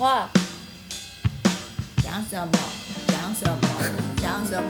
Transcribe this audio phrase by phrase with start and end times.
[0.00, 0.26] 话，
[2.02, 2.52] 讲什么？
[3.08, 3.58] 讲什么？
[4.16, 4.68] 讲什么？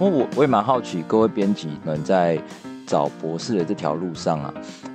[0.00, 2.36] 我我也蛮好奇，各位编辑们在
[2.84, 4.52] 找博士的这条路上啊，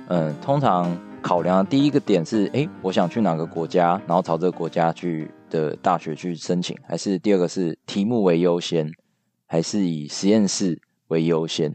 [0.08, 8.92] 嗯，通常考量的第一个点是，哎，我想去哪个国家，然后朝这个国家去的大学去申请，还是第二个是题目为优先，
[9.46, 11.72] 还是以实验室为优先？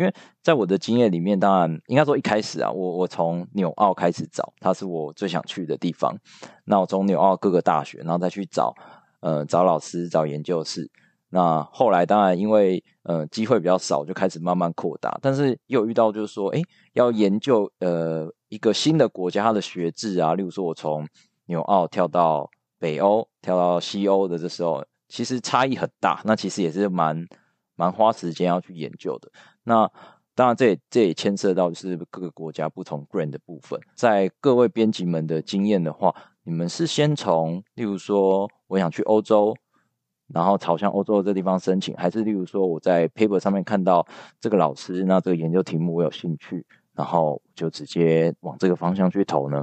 [0.00, 6.16] 因为在我的经验里面，当然应该说一开始啊，我我从纽澳开始找，它是我最想去的地方。
[6.64, 8.74] 那我从纽澳各个大学，然后再去找，
[9.20, 10.90] 呃，找老师，找研究室。
[11.28, 15.18] 那后来当然因为呃机会比较少，就开始慢慢扩大。
[15.20, 16.62] 但是又遇到就是说，哎，
[16.94, 21.06] 要研究呃一个新的国家它的学制啊，例如说我从
[21.44, 26.22] 纽澳跳到北欧，跳到西欧的这时候，其实差异很大。
[26.24, 27.24] 那其实也是蛮
[27.76, 29.30] 蛮花时间要去研究的。
[29.70, 29.90] 那
[30.34, 33.78] 当然这也这也牵涉到就是各个国家不同 grant 的部分。
[33.94, 36.12] 在各位编辑们的经验的话，
[36.42, 39.56] 你们是先从例如说我想去欧洲。
[40.32, 44.06] 然后朝向欧洲这地方申请，还是例如说我在 paper 上面看到
[44.40, 49.60] 这个老师，那这个研究题目我有兴趣，然后就直接往这个方向去投呢？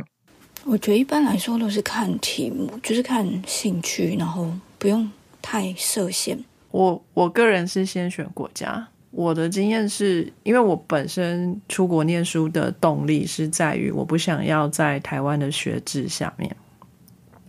[0.66, 5.10] 我觉得一般来说都是看题目，就是看兴趣，然后不用
[5.42, 6.38] 太设限。
[6.72, 16.56] 我我个人是先选国家，我的经验是因为我本身出国念书的动力是在于我不想要在台湾的学制下面。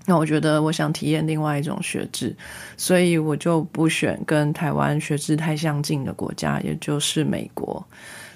[0.07, 2.35] 那我觉得我想体验另外一种学制，
[2.79, 7.87] 所以我就不选跟台湾学制太相近的国家，也就是美国。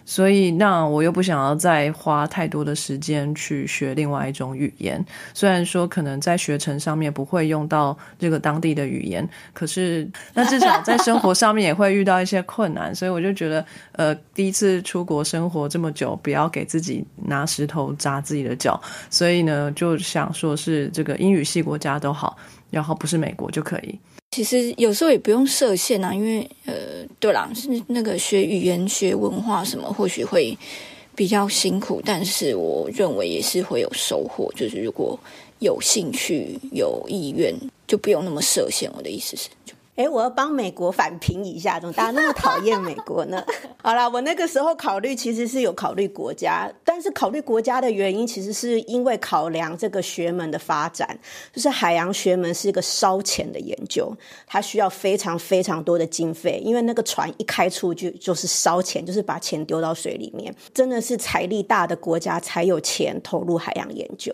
[0.05, 5.05] 所以，那我又不想要再花太多的时间去学另外一种语言。
[5.33, 12.95] 虽然说可能在学程上面不会用到这个当地的语言，可是那至少在生活上面也会遇到一些困难。
[12.95, 18.81] 所以我就觉得，呃，第一次出国生活这么久，不要给自己拿石头砸自己的脚。
[19.09, 22.37] 所以呢，就想说是这个英语系国家都好，
[22.71, 23.99] 然后不是美国就可以。
[24.33, 30.57] 其实有时候也不用设限啊，因为呃，对啦，是那个学语言、学文化什么，或许会
[31.15, 34.51] 比较辛苦，但是我认为也是会有收获。
[34.57, 35.21] 就是如果
[35.59, 37.55] 有兴趣、有意愿，
[37.87, 38.91] 就不用那么设限。
[38.97, 39.51] 我的意思是。
[39.95, 43.45] 哎，我要帮美国反评一下，怎么大家那么讨厌美国呢？
[43.83, 51.19] 好了，我那个时候考虑其实是有考虑国家，但是考虑国家的原因，其实是因为考量这个学门的发展，
[51.53, 54.11] 就是海洋学门是一个烧钱的研究，
[54.47, 64.33] 它需要非常非常多的经费，因为那个船一开出去就是烧钱，就是把钱丢到水里面，真的是财力大的国家才有钱投入海洋研究，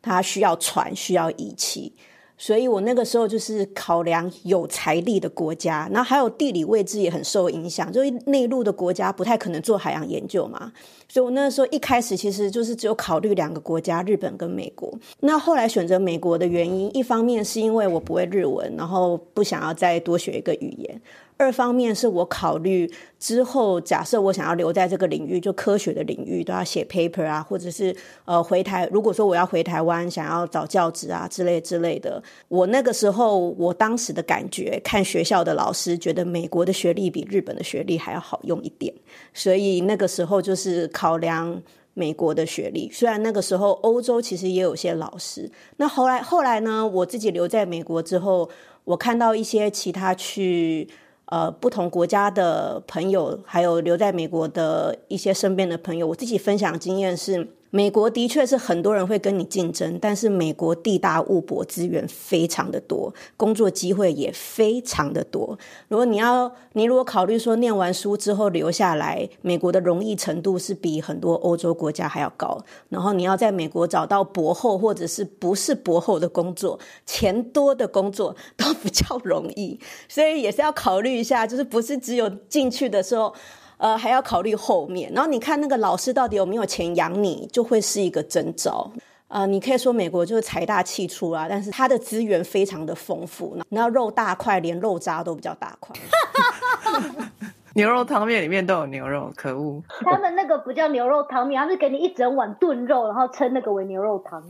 [0.00, 1.92] 它需要船，需要仪器。
[2.36, 10.72] 所以我那个时候就是考量有财力的国家，然后还有地理位置也很受影响，就是内陆的国家不太可能做海洋研究嘛。
[11.08, 14.92] 所以我那个时候一开始其实就是只有考虑两个国家，日本跟美国。
[15.20, 21.00] 那后来选择美国的原因，一方面是因为我不会日文，然后不想要再多学一个语言。
[21.36, 28.88] 二方面是我考虑之后，假设我想要留在这个领域，就科学的领域，都要写 paper 啊，或者是呃回台。
[28.92, 38.94] 如果说我要回台湾，想要找教职啊之类之类的，我那个时候我当时的感觉，看学校的老师觉得美国的学历比日本的学历还要好用一点，
[39.32, 41.60] 所以那个时候就是考量
[41.94, 42.88] 美国的学历。
[42.92, 48.48] 虽然那个时候欧洲其实也有些老师，那后来后来呢，我自己留在美国之后，
[48.84, 50.88] 我看到一些其他去。
[51.26, 57.48] 呃，不同国家的朋友，还有留在美国的一些身边的朋友，我自己分享经验是。
[57.74, 65.58] 美国的确是很多人会跟你竞争，但是美国地大物博，资源非常的多，工作机会也非常的多。
[65.88, 72.64] 如果你要，你如果考虑说念完书之后留下来，美国的容易程度是比很多欧洲国家还要高。
[72.90, 83.34] 然后你要在美国找到博后或者是不是博后的工作，钱多的工作都比较容易，所以也是要考虑一下，就是不是只有进去的时候。
[83.76, 88.90] 呃，还要考虑后面，然后你看那个老师到底有没有钱养你，就会是一个征兆。
[89.28, 95.96] 呃，你可以说美国就是财大气粗啊，但是它的资源非常的丰富，然后肉大块，连肉渣都比较大块。
[97.74, 99.82] 牛肉汤面里面都有牛肉，可恶！
[100.04, 104.40] 他们那个不叫牛肉汤面，他是给你一整碗炖肉，然后称那个为牛肉汤。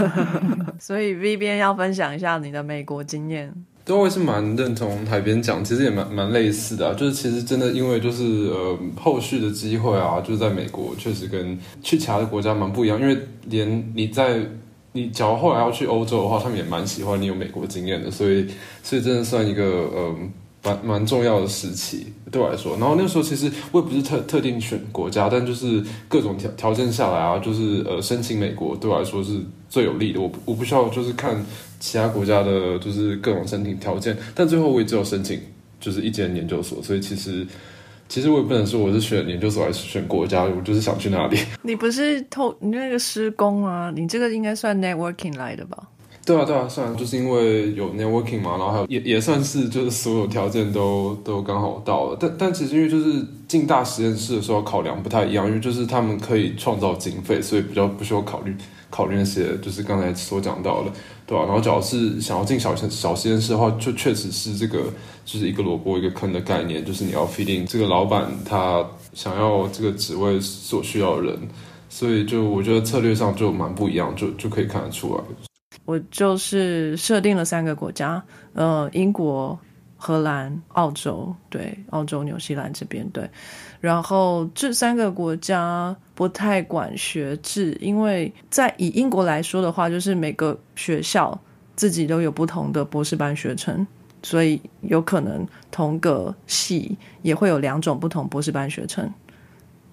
[0.80, 3.52] 所以 V 边要分享一下你的美国经验。
[3.86, 6.92] 对，我也是蛮认同海边讲，其实也蛮蛮类似的啊。
[6.92, 13.00] 就是其实真的因为就是呃后续的机会啊，就是在美国确实跟去其他的国家蛮不一样。
[13.00, 14.40] 因为连你在
[14.90, 18.10] 你假如后来要去欧洲的话，他们也蛮喜欢你有美国经验的。
[18.10, 18.48] 所以
[18.82, 20.16] 所以真的算一个呃
[20.66, 22.76] 蛮蛮重要的时期，对我来说。
[22.76, 30.20] 然后那时候其实我也不是特特定选国家，但就是各种条条件下来啊，就是呃申请美国对我来说是最有利的。
[30.20, 31.40] 我我不需要就是看
[31.78, 35.40] 其他国家的，就是各种申请条件，但最后我也只有申请
[35.78, 37.46] 就是一间研究所，所以其实
[38.08, 41.38] 其实我也不能说我是选研究所还是选国家，我就是想去哪里。
[41.62, 43.92] 你不是透你那个施工啊？
[43.94, 45.88] 你这个应该算 networking 来的吧？
[46.26, 52.16] 对啊，对啊，算就是因为有 networking 嘛，然后还有也也算是就是所有条件都都刚好到了。
[52.18, 58.52] 但但其实因为就是进大实验室的时候考量不太一样，因为就是他们可以创造经费，所以比较不需要考虑
[58.90, 60.90] 考虑那些就是刚才所讲到的，
[61.28, 64.82] 对吧、然后只要是想要进小小实验室的话，就确实是这个
[65.24, 68.84] 就是一个萝卜一个坑的概念，就是你要 feeding 这个老板他
[69.14, 71.38] 想要这个职位所需要的人，
[71.88, 75.22] 所以就我觉得策略上就蛮不一样，就就可以看得出来。
[75.86, 78.22] 我就是设定了三个国家，
[78.52, 79.58] 呃，英国、
[79.96, 83.26] 荷兰、澳洲，对，澳洲、纽西兰这边对。
[83.80, 91.38] 然后这三个国家不太管学制，因为在以英国来说的话，就是每个学校
[91.76, 93.86] 自己都有不同的博士班学程，
[94.22, 99.08] 所以有可能同个系也会有两种不同博士班学程。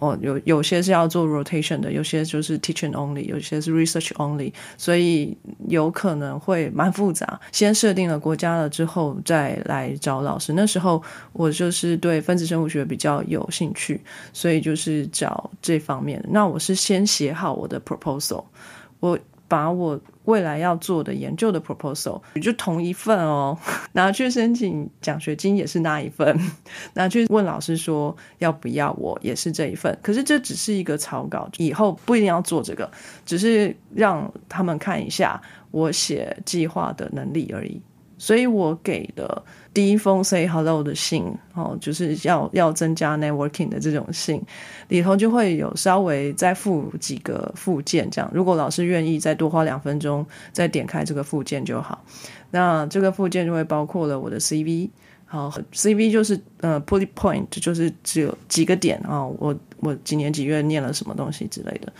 [0.03, 5.37] 哦，有有些是要做 rotation 的，有些就是 teaching only，有些是 research only，所以
[5.69, 7.39] 有可能会蛮复杂。
[7.53, 10.51] 先设定了国家了之后，再来找老师。
[10.51, 11.01] 那时候
[11.31, 14.01] 我就是对分子生物学比较有兴趣，
[14.33, 16.21] 所以就是找这方面。
[16.29, 18.43] 那我是先写好我的 proposal，
[18.99, 19.17] 我
[19.47, 23.57] 把我未来要做的研究的 proposal 就同一份哦，
[23.93, 26.39] 拿去申请奖学金也是那一份，
[26.95, 29.97] 拿去问老师说要不要我也是这一份。
[30.01, 32.89] 可是这只是一个草稿，以后不一定要做这个，
[33.25, 35.41] 只是让他们看一下
[35.71, 37.81] 我写计划的能力而已。
[38.17, 39.43] 所以我给的
[39.73, 41.25] 第一封 say hello 的信，
[41.55, 44.39] 哦，就是要要增加 networking 的这种信，
[44.89, 48.29] 里头就会有稍微再附几个附件，这样。
[48.33, 52.05] 如果老师愿意再多花两分钟，再点开这个附件就好。
[52.51, 54.87] 那这个附件就会包括了我的 CV，
[55.25, 61.91] 好，CV 就是呃 bullet point，就是只有几个点啊、我我几年几月念了什么东西之类的。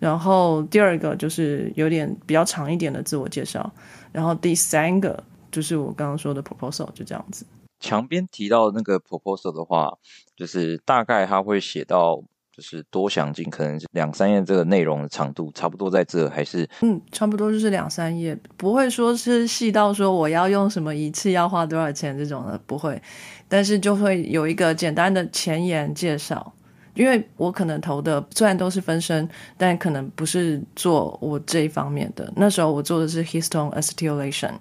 [0.00, 3.72] 然后第二个就是有点比较长一点的自我介绍，
[4.10, 5.22] 然后第三个。
[5.50, 7.44] 就是我刚刚说的 proposal 就这样子。
[7.80, 9.90] 墙边提到那个 proposal 的话，
[10.36, 12.22] 就是大概他会写到，
[12.54, 23.00] 就是多详尽，可能两三页这个内容的长度差不多在这，还是嗯，差不多就是两三页，不会说是细到说我要用什么仪器要花多少钱这种的，不会。
[23.48, 26.52] 但是就会有一个简单的前言介绍，
[26.92, 29.26] 因为我可能投的虽然都是分身，
[29.56, 32.30] 但可能不是做我这一方面的。
[32.36, 34.52] 那时候我做的是 histone acetylation。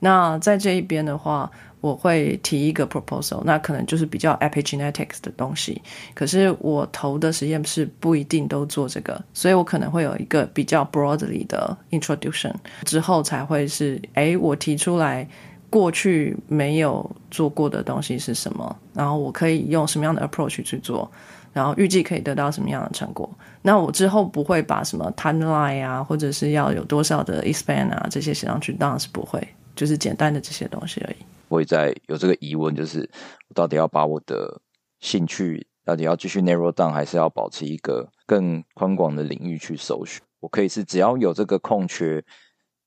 [0.00, 1.50] 那在这一边的话，
[1.80, 5.80] 我会提一个 proposal，那可能就是比较 epigenetics 的东西。
[6.14, 12.52] 可是我投的实验室不一定都做这个，所以我可能会有一个比较 broadly 的 introduction，
[12.84, 15.28] 之后才会是，诶，我提出来
[15.70, 21.08] 过去没有做过的东西是什么，然后我可以用什么样的 approach 去做，
[21.52, 23.28] 然后预计可以得到什么样的成果。
[23.62, 29.46] 那我之后不会把什么 timeline 啊，或者是要有多少的 expand 啊这些写上去，当然是不会。
[29.78, 31.16] 就是简单的这些东西而已。
[31.46, 33.08] 我也在有这个疑问，就是
[33.48, 34.60] 我到底要把我的
[34.98, 40.20] 兴趣到底要继续 narrow down，还是要保持一个更宽广的领域去搜寻？
[40.40, 42.24] 我可以是只要有这个空缺，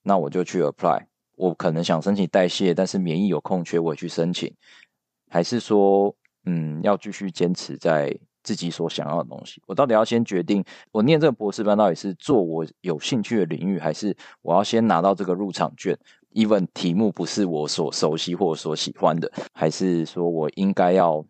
[0.02, 1.06] 那我就去 apply。
[1.36, 4.54] 我可能想申请代谢，但是免疫有空缺，我也去申请。
[5.30, 9.62] 还是说，嗯，要继续坚持在自己所想要的东西？
[9.66, 15.98] 我到底要先决定，我念这个博士班到底是做我有兴趣的领域，还是我要先拿到这个入场券
[16.34, 21.24] ？even 题目不是我所熟悉或所喜欢的，还是说我应该要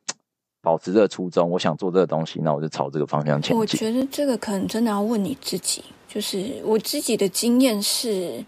[0.61, 1.51] 保持这个初衷？
[1.51, 3.59] 我想做这个东西，那我就朝这个方向前进。
[3.59, 5.85] 我觉得这个可能真的要问你自己。
[6.09, 8.45] 就是我自己的经验是，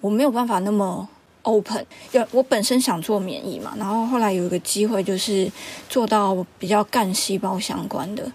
[0.00, 1.06] 我没有办法那么
[1.42, 1.84] open。
[2.30, 5.46] 我本身想做免疫嘛，然后后来有一个机会，就是
[5.86, 8.26] 做到比较干细胞相关的。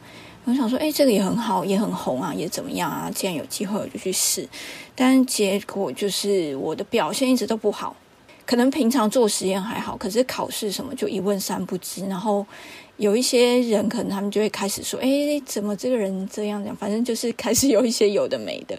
[0.45, 3.11] 我想说，哎，这个也很好，也很红啊，也怎么样啊？
[3.13, 4.47] 既然有机会，我就去试。
[4.95, 7.95] 但结果就是我的表现一直都不好，
[8.45, 12.05] 可能平常做实验还好，可是考试什么就一问三不知。
[12.07, 12.43] 然后
[12.97, 15.07] 有一些人可能他们就会开始说，哎，
[15.45, 16.75] 怎么这个人这样讲？
[16.75, 18.77] 反正就是 开始有一些有的没的。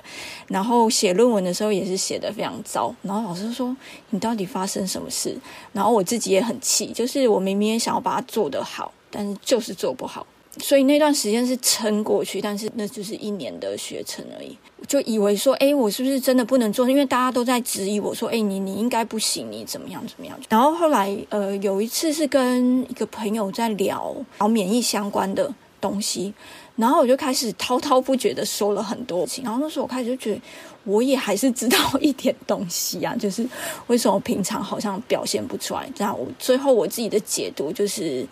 [0.48, 2.92] 然后写论文的时候也是写的非常糟。
[3.02, 3.74] 然后老师说，
[4.10, 5.36] 你到底发生什么事？
[5.72, 10.26] 然后我自己也很气，就是我明明也想要把它做得好，但是就是做不好。
[10.58, 14.58] 所以那段时间是撑过去，但是那就是一年的学程而已。
[14.88, 16.90] 就以为说，哎，我是不是真的不能做？
[16.90, 20.36] 因为大家都在质疑我说，哎，你你应该不行，你怎么样怎么样？
[20.48, 26.34] 然后后来，呃，有一次是跟一个朋友在聊聊免疫相关的东西，
[26.74, 29.44] 然后我就开始滔滔不绝的说了很多情。
[29.44, 30.40] 然后那时候我开始就觉得，
[30.82, 33.48] 我也还是知道一点东西啊， 就是
[33.86, 35.88] 为什么平常好像表现不出来？
[35.94, 38.26] 这样，我最后我自己的解读就是。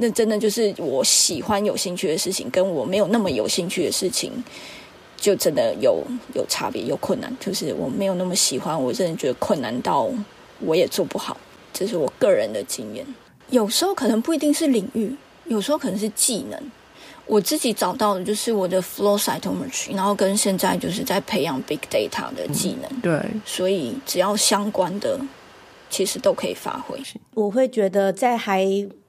[0.00, 4.32] 那真的就是我喜欢有兴趣的事情，跟我没有那么有兴趣的事情，
[5.16, 6.00] 就真的有
[6.34, 7.36] 有差别，有困难。
[7.40, 10.08] 就是我没有那么喜欢，我真的觉得困难到
[10.60, 11.36] 我也做不好。
[11.72, 13.04] 这是我个人的经验。
[13.50, 15.12] 有时候可能不一定是领域，
[15.46, 16.70] 有时候可能是技能。
[17.26, 23.00] 我自己找到的就是我的 flow cytometry，然后跟现在就是在培养 big data 的技能。
[23.00, 25.18] 对，所以只要相关的，
[25.90, 26.96] 其实都可以发挥。
[27.34, 28.64] 我会觉得在还。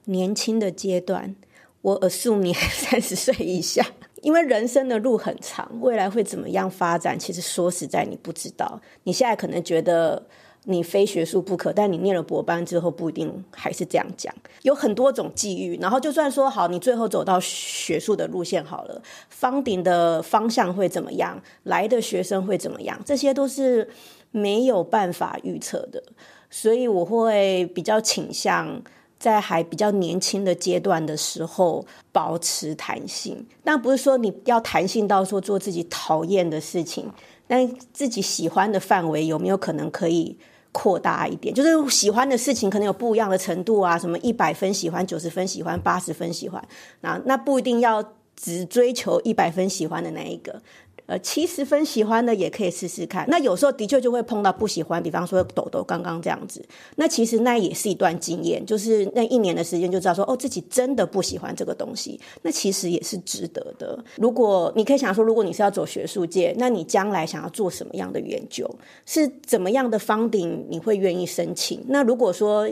[0.09, 1.35] 年轻的阶段，
[1.81, 3.85] 我 assume 你 三十岁以下，
[4.21, 8.81] 因为人生的路很长，未来会怎么样发展，其实说实在你不知道。
[9.03, 10.21] 你现在可能觉得
[10.65, 14.33] 你非学术不可，但你念了博班之后不一定还是这样讲。
[14.63, 23.87] 有很多种际遇，然后就算说好，你最后走到学术的路线好了，方顶的方向会怎么样，来的学生会怎么样，这些都是
[24.31, 26.01] 没有办法预测的。
[26.49, 28.81] 所以我会比较倾向。
[29.19, 37.11] 在还比较年轻的阶段的时候，保持弹性，但不是说你要弹性到说做自己讨厌的事情，
[37.45, 40.37] 但自己喜欢的范围有没有可能可以
[40.71, 41.53] 扩大一点？
[41.53, 46.65] 就是喜欢的事情可能有不一样的程度啊，什么一百分喜欢、九十分喜欢、八十分喜欢，
[47.01, 48.01] 那那不一定要
[48.35, 50.61] 只追求一百分喜欢的那一个。
[51.09, 53.25] 呃，七十分喜欢的也可以试试看。
[53.27, 56.63] 那有时候的确就会碰到不喜欢，比方说抖抖刚刚这样子。
[56.97, 62.19] 那其实那也是一段经验，就是那一年的时间就知道说，哦，自己真的不喜欢这个东西。
[62.43, 63.97] 那其实也是值得的。
[64.17, 68.69] 如果你可以想说，如果你是要走学术界，那你将来想要做什么样的研究，
[69.07, 71.83] 是怎么样的方顶你会愿意申请？
[71.87, 72.69] 那如果说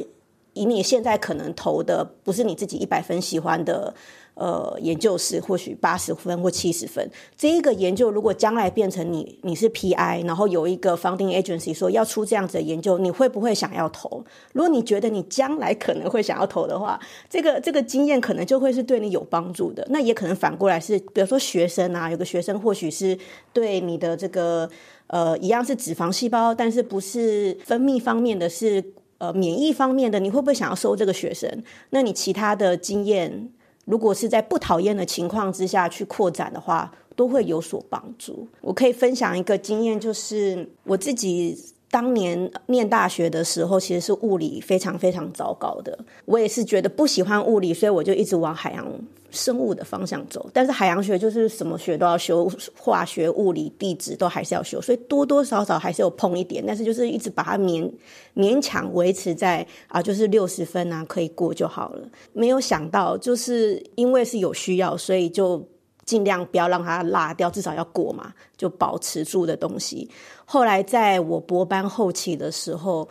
[0.53, 3.95] 以你现在可能投的不是你自己一百分喜欢的。
[4.39, 14.23] 呃，研究室或许八十分或七十分，这一个研究如果将来变成你你是 PI，然后有一个 funding agency 说要出这样子的研究，你会不会想要投？
[14.53, 19.83] 如果你觉得你将来可能会想要投的话，这个这个经验可能就会是对你有帮助的。
[19.89, 23.17] 那也可能反过来是，比如说学生啊，有个学生或许是
[23.51, 24.69] 对你的这个
[25.07, 28.83] 呃一样是脂肪细胞，但是不是分泌方面的是
[29.17, 31.63] 呃免疫方面的，你会不会想要收这个学生？
[31.89, 33.49] 那你其他的经验？
[33.87, 38.45] 如果是在不讨厌的情况之下去扩展的话，都会有所帮助。
[38.61, 41.57] 我可以分享一个经验，就是我自己
[41.89, 45.97] 当年念大学的时候，其实是物理非常非常糟糕的。
[46.25, 48.85] 我也是觉得不喜欢物理，所以我就一直往海洋。
[49.29, 57.91] 生物的方向走，但是海洋学就是什么学都要修，化学、物理、地质都还是要修，所以多多少少还是有碰一点，但是就是一直把它勉
[58.33, 62.07] 勉强维持在啊，就是六十分啊，可以过就好了。
[62.31, 65.61] 没有想到，就是因为是有需要，所以就
[66.07, 70.09] 尽量不要让它落掉，至少要过嘛，就保持住的东西。
[70.45, 73.07] 后来在我博班后期的时候，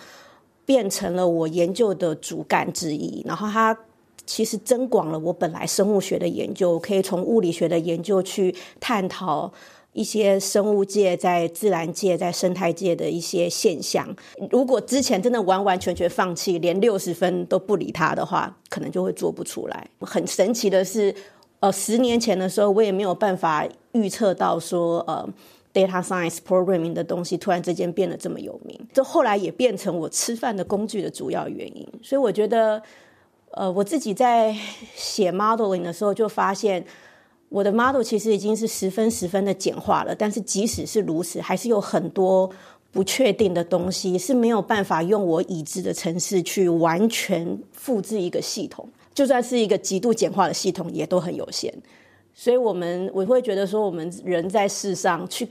[0.65, 3.79] 变成了我研究的主干之一，然后它。
[4.29, 9.53] 其实增广了我本来生物学的研究，可以从物理学的研究去探讨
[9.93, 14.05] 一些生物界在自然界在生态界的一些现象。
[14.51, 19.89] 如果之前真的完完全全放弃，连六十分都不理他的话，可能就会做不出来。
[20.01, 21.15] 很神奇的是，
[21.61, 25.29] 呃，十年前的时候，我也没有办法预测到说，呃
[25.73, 31.87] ，data science programming 的东西突然之间变得这么有名，这后来也变成我吃饭的工具的主要原因。
[32.03, 32.83] 所以我觉得。
[33.53, 34.55] 呃，我自己在
[34.95, 36.85] 写 modeling 的时候，就发现
[37.49, 40.15] 我的 model 其实已经是十分十分的简化了。
[40.15, 42.51] 但是即使是如此，还是有很多
[42.93, 48.87] 不确定的东西是没有办法用我已知的程式去完全复制一个系统。
[49.17, 51.75] 就算是一个极度简化的系统，也都很有限。
[52.33, 55.49] 所以，我们我会觉得说，我们人在世上去。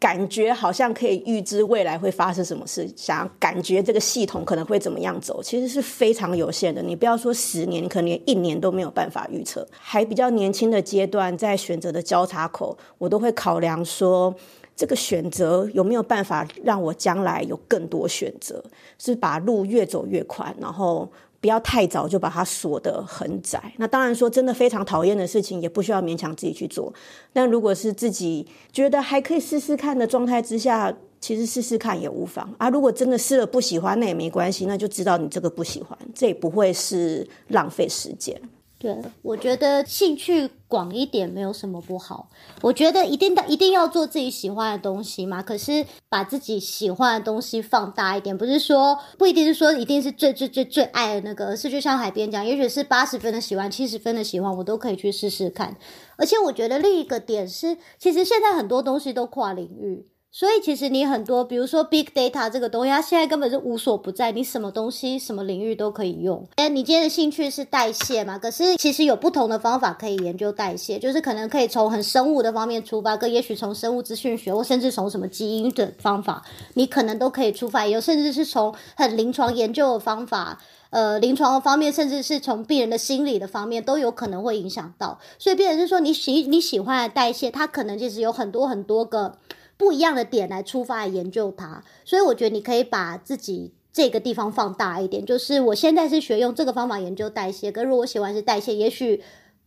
[0.00, 6.82] 感觉好像可以预知未来会发生什么事，想要感觉这个系统可能会怎么样走，其实是非常有限的。
[6.82, 9.66] 你不要说十年，你可能连一年都没有办法预测。
[9.70, 14.34] 还比较年轻的阶段，在选择的交叉口，我都会考量说，
[14.76, 18.62] 这个选择有没有办法让我将来有更多选择，
[18.98, 21.10] 是把路越走越宽，然后。
[21.44, 23.60] 不要太早就把它锁得很窄。
[23.76, 26.90] 那当然说，真的非常讨厌的事情，也不需要勉强自己去做。
[27.34, 32.70] 但如果是自己觉得还可以试试看的状态之下，其实试试看也无妨啊。
[32.70, 38.40] 如果真的试了不喜欢，那也没关系，那就知道你这个不喜欢，这也不会是浪费时间。
[38.84, 42.28] 对，我觉得兴趣广一点没有什么不好。
[42.60, 45.42] 我觉得一定的一定要做自己喜欢的东西嘛。
[45.42, 55.74] 可是把自己喜欢的东西放大一点，不是说不一定是说一定是最最最最爱的那个，而是就像海边讲，也许是八十分的喜欢，七十分的喜欢，我都可以去试试看。
[56.18, 60.04] 而且我觉得另一个点是，其实现在很多东西都跨领域。
[60.36, 66.44] 所以其实你很多，比如说 big data 这个东西，它现在根本是无所不在，你什么东西、什么领域都可以用。
[66.56, 68.36] 哎，你今天的兴趣是代谢嘛？
[68.36, 76.42] 可是其实有不同的方法可以研究代谢，就是可能可以从很生物的方面出发，跟也许从生物资讯学，或甚至从什么基因的方法，
[76.74, 77.86] 你可能都可以出发。
[77.86, 80.60] 有甚至是从很临床研究的方法，
[80.90, 85.20] 呃，临床的方面，甚至是从病人的心理的方面，都有可能会影响到。
[85.38, 89.36] 所以，病人是说你喜你喜欢的代谢，它可能其实有很多很多个。
[89.76, 95.24] 不一样的点来出发来研究它，所以我觉得你可以把自己这个地方放大一点。
[95.24, 99.22] 就是我现在是学用这个方法研究代谢，可如果我喜欢是代谢，也许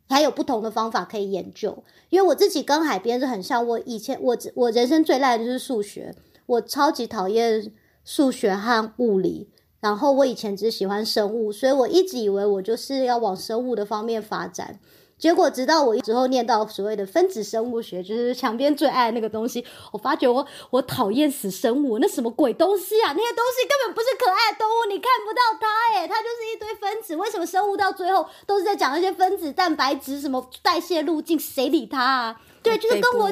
[0.07, 1.83] 还有不同的方法可以研究。
[2.09, 7.73] 因为我自己跟海边是很像，我以前我我人生最烂的就是数学，我超级讨厌
[8.05, 9.49] 数学和物理，
[9.81, 14.79] 然后我以前只喜欢生物，所以我一直以为我就是要往生物的方面发展。
[15.17, 23.13] 结果，直到我之后念到所谓的分子生物学，就是墙边最爱的那个东西，我发觉我我讨厌死生物，那什么鬼东西啊？
[23.13, 27.15] 那些东西根本不是可爱的动物，你看不到它，诶，它就是一堆分子。
[27.15, 31.39] 为什么生物到最后都是在讲那些分子、蛋白质什么代谢路径？
[31.39, 32.41] 谁理它啊？
[32.61, 33.29] 对，就是跟我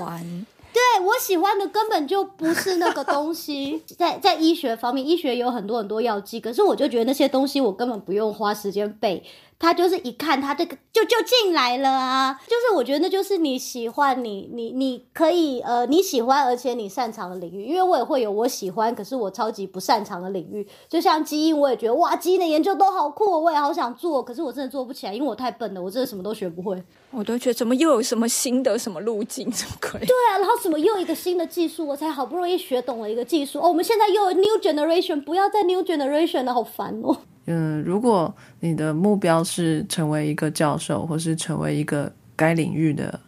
[0.73, 3.81] 对我喜欢的根本就不是那个东西。
[3.97, 9.23] 在在医学方面，医学有很多很多药剂，可是我就觉得那些东西我根本不用花时间背。
[9.57, 26.83] 他就是一看他这个就就进来了啊，就是我觉得那就是你喜欢你你你可以呃你喜欢而且你擅长的领域，因为我也会有我喜欢可是我超级不擅长的领域，就像基因我也觉得哇基因的研究都好酷，我也好想做，可是我真的做不起来，因为我太笨了，我真的什么都学不会。
[27.15, 30.05] 我都觉得怎么又有什么新的什么路径，什么可以？
[30.05, 37.17] 对啊，然后怎么又一个新的技术，我才好不容易学懂了一个技术哦，我们现在又有 new generation，不要再 new generation 了，好烦哦。
[37.45, 43.19] 嗯，如果你的目标是成为一个教授，或是成为一个该领域的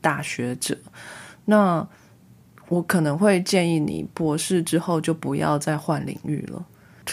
[0.00, 0.76] 大学者，
[1.44, 1.86] 那
[2.68, 6.64] 我可能会建议你博士之后就不要再换领域了。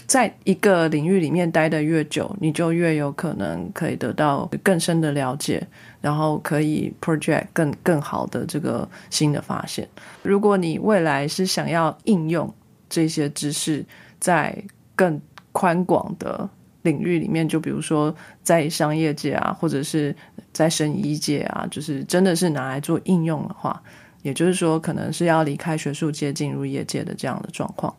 [0.08, 5.65] 在一个领域里面待的越久，你就越有可能可以得到更深的了解，
[5.99, 9.88] 然后可以 project 更更好的这个新的发现。
[10.23, 12.54] 如果你未来是想要应用
[12.89, 13.86] 这些知识，
[14.19, 14.58] 在
[14.95, 15.19] 更
[15.51, 16.49] 宽广的
[16.84, 20.15] 领域里面，就比如说在商业界啊，或者是
[20.54, 23.82] 在生医界啊，就是真的是拿来做应用的话，
[24.21, 27.93] 也就是说，可能是要离开学术界进入业界的这样的状况，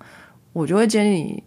[0.52, 1.42] 我就会建议你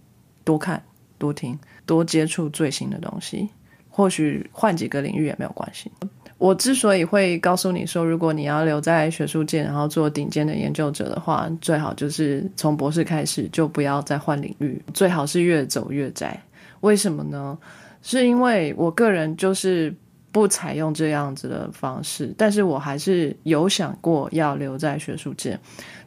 [0.46, 0.82] 多看、
[1.18, 3.50] 多听、多接触最新的东西，
[3.90, 5.92] 或许换几个领域也没有关系。
[6.38, 16.38] 我之所以会告诉你说，如果你要留在学术界，然后做顶尖的研究者的话，最好就是从博士开始就不要再换领域，最好是越走越窄。
[16.82, 17.58] 为什么呢？
[18.02, 19.96] 是因为我个人就是
[20.34, 25.58] 不采用这样子的方式，但是我还是有想过要留在学术界，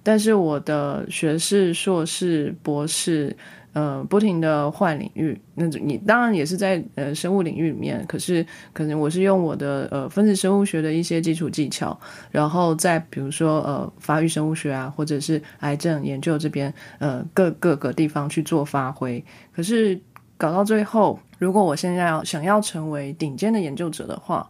[0.02, 3.34] 但是我的学士、硕士、博士。
[3.74, 11.96] 呃，不停的换领域，那你当然也是在呃生物领域里面，可是可能我是用我的呃分子生物学的一些基础技巧，
[12.30, 19.22] 然后再比如说呃发育生物学啊，或者是癌症研究这边呃各各个地方去做发挥。
[19.52, 20.00] 可是
[20.36, 24.48] 搞到最后，如果我现在要想要成为顶尖的研究者的话，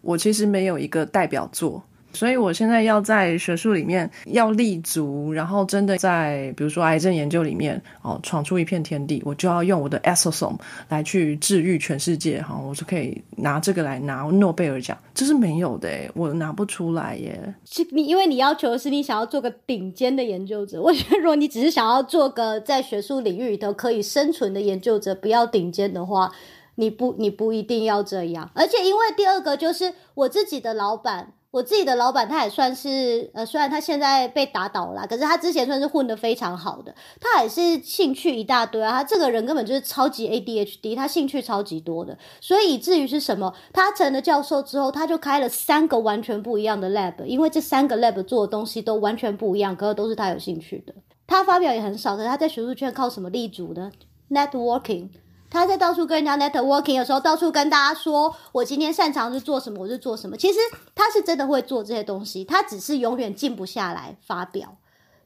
[0.00, 1.82] 我其实没有一个代表作。
[2.12, 17.54] 所以，我现在要在学术里面要立足，然后真的在比如说癌症研究里面哦，闯出一片天地，我就要用我的 exosome 来去治愈全世界哈，我就可以拿这个来拿诺贝尔奖，这是没有的，我拿不出来耶。
[17.64, 26.32] 是你因为你要求的是你想要做个顶尖的研究者，我觉得如果你只是想要做个在学术领域里头可以生存的研究者，不要顶尖的话，
[26.74, 28.50] 你不你不一定要这样。
[28.54, 31.32] 而且因为第二个就是我自己的老板。
[31.50, 36.94] 我自己的老板，他也算是呃，虽然他现在被打倒了，可是他之前算是混得非常好的。
[37.20, 43.52] 他也是兴趣一大堆啊，他这个人根本就是超级 ADHD，他兴趣超级多的，所以以至于是什么？
[43.72, 50.94] 他成了教授之后，他就开了三个完全不一样的 lab，因为这三个 lab 做的东西都完全不一样，可是都是他有兴趣的。
[51.26, 53.90] 他发表也很少，可是他在学术圈靠什么立足呢
[54.30, 55.08] ？Networking。
[55.50, 60.36] 他在到处跟人家 networking 的时候，到处跟大家说，我今天擅长是做什么，我是做什么。
[60.36, 60.58] 其实
[60.94, 64.76] 他是真的会做这些东西，他只是永远静不下来发表。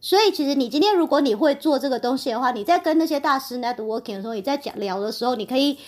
[0.01, 5.79] 所以其实你今天如果你会做这个东西的话，你在跟那些大师 networking 的时候，你在讲聊的时候，你可以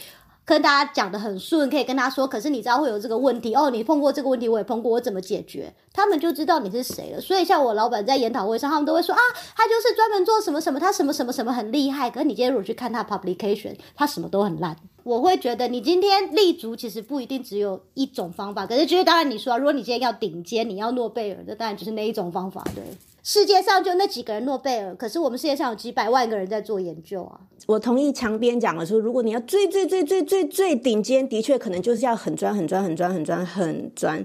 [0.46, 5.74] 跟大家讲的很顺，可以跟他说，可是你知道会有这个问题哦，你碰过这个问题，我也碰过，我怎么解决？
[5.92, 7.20] 他们就知道你是谁了。
[7.20, 9.20] 所以像我老板在研讨会上，他们都会说啊，
[9.56, 12.08] 他就是专门做什么什么，他什么什么什么很厉害。
[12.08, 14.76] 可是你今天如果去看他 publication，他什么都很烂。
[15.02, 22.84] 我会觉得你今天立足其实不一定只有一种方法，可是就是当然你说，如果你今天要顶尖，你要诺贝尔，那当然就是那一种方法，对。
[23.26, 27.40] 世界上就那几个人诺贝尔，可是我们世界上有几百万个人在做研究啊！
[27.66, 34.24] 我同意墙边讲的说，如果你要最最最最最最顶尖，的确可能就是要很专很专很专很专很专。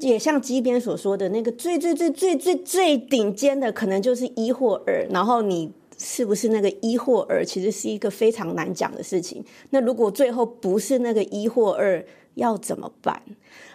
[0.00, 5.06] 也像机边所说的那个最最最最最最顶尖的，可能就是一或二。
[5.08, 9.42] 然后你是不是那个一或二，其实是一个非常难讲的事情。
[9.70, 13.22] 那如果最后不是那个一或二，要怎么办？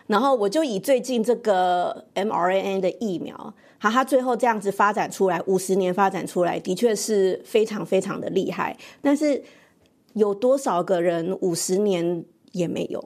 [0.06, 3.56] 然后我就以最近这个 mRNA 的疫苗。
[3.84, 8.78] 好，他最后这样子发展出来，五十年发展出来，的确是非常非常的厉害。
[9.02, 9.42] 但是
[10.14, 13.04] 有多少个人五十年也没有？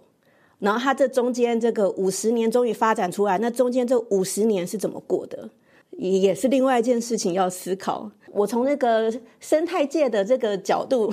[0.60, 5.50] 然后他这中间这个五十年终于发展出来，那中间这五十年是怎么过的？
[5.92, 8.12] 也是另外一件事情要思考。
[8.36, 11.10] 我从那个生态界的这个角度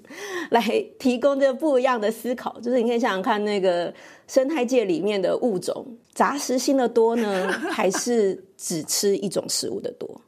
[0.50, 0.62] 来
[0.98, 3.92] 提供这个不一样的思考，就是你可以想想看，那个
[4.28, 10.20] 生态界里面的物种杂食性的多呢， 还是只吃一种食物的多？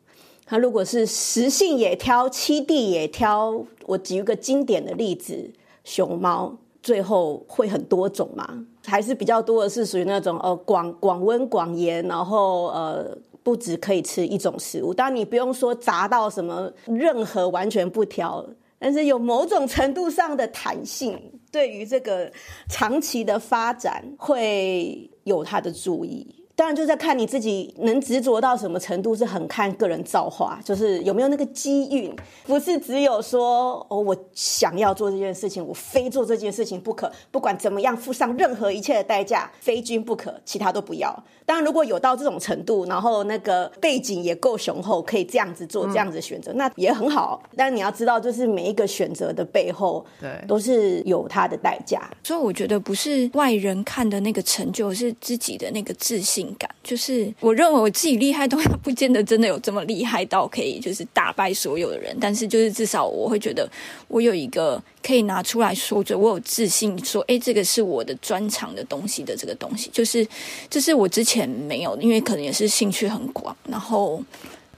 [0.46, 5.50] 它如果是食性也挑，栖地也挑，我举一个经典的例子，
[5.84, 8.64] 熊猫最后会很多种吗？
[8.86, 13.18] 还是比较多的是属于那种呃广广温广盐，然后呃。
[13.42, 18.44] 不止可以吃一种食物，当然你不用说杂到什么任何完全不挑，
[18.78, 21.18] 但是有某种程度上的弹性，
[21.50, 22.30] 对于这个
[22.68, 26.37] 长期的发展会有它的注意。
[26.58, 32.12] 当然就在看你自己能执着到什么程度，是很看个人造化，就是有没有那个机运，
[32.46, 41.16] 不是只有说哦，我想要做这件事情，我非做这件事情不可，不管怎么样付上任何一切的代价，非君不可，其他都不要。
[41.46, 47.40] 当然如果有到这种程度，然后那个背景也够雄厚，可以这样子做，这样子选择，那也很好。
[47.56, 52.10] 但你要知道，就是每一个选择的背后，对，都是有它的代价。
[52.24, 56.47] 所以我觉得不是外人看的那个成就，是自己的那个自信。
[56.58, 62.16] 感就是我认为我自己厉害，都 不见得真的有这么厉害到可以就是打败所有的人。
[62.20, 63.68] 但是就是至少我会觉得
[64.08, 70.26] 我有一个可以拿出来说就，我有自信说，哎，这个是我的专长的东西的这个东西，就是
[70.70, 74.22] 这是我之前没有，因为可能也是兴趣很广，然后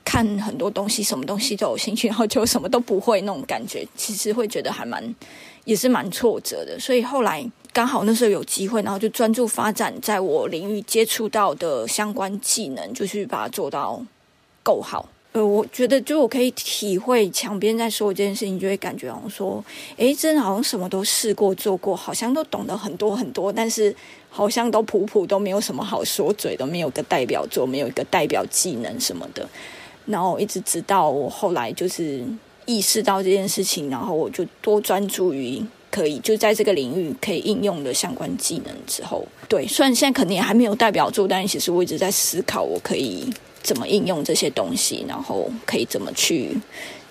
[0.04, 5.14] 看很多东西，什么东西都有兴趣，然后就什么都不会那种感觉，其实会觉得还蛮
[5.64, 6.78] 也是蛮挫折的。
[6.80, 7.48] 所以后来。
[7.72, 14.02] 刚好那时候有机会，然后就专注发展在我领域接触到的相关技能，就去把它做到
[14.62, 15.08] 够好。
[15.32, 19.64] 呃，我觉得就我可以体会墙边在说这件事情，就会感觉好像说，
[19.96, 23.94] 诶，真的好像什么都试过做过，好像都懂得很多很多，但是
[24.28, 29.48] 好像都普普，都没有什么好说嘴的，没有个代表作，没有一个代表技能什么的。
[30.06, 32.24] 然后一直直到我后来就是
[32.66, 35.64] 意识到这件事情，然后我就多专注于。
[35.90, 43.28] 可以就在这个领域可以应用的相关技能之后，对，虽然现在肯定还没有代表作，但其实我一直在思考，我可以
[43.62, 46.56] 怎么应用这些东西，然后可以怎么去